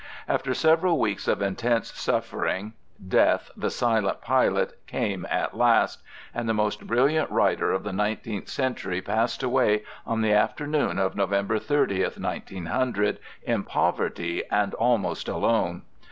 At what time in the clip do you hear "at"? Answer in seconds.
5.29-5.55